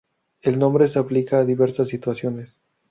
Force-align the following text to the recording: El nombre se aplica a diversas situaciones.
El 0.41 0.57
nombre 0.57 0.87
se 0.87 0.97
aplica 0.97 1.37
a 1.37 1.45
diversas 1.45 1.89
situaciones. 1.89 2.57